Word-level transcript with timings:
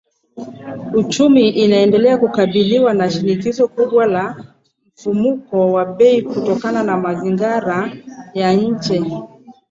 "Uchumi 0.93 1.63
unaendelea 1.63 2.17
kukabiliwa 2.17 2.93
na 2.93 3.09
shinikizo 3.11 3.67
kubwa 3.67 4.05
la 4.05 4.43
mfumuko 4.97 5.71
wa 5.71 5.85
bei 5.85 6.21
kutokana 6.21 6.83
na 6.83 6.97
mazingira 6.97 7.93
ya 8.33 8.53
nje 8.53 9.01